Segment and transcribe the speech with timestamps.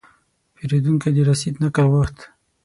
[0.55, 2.17] پیرودونکی د رسید نقل غوښت.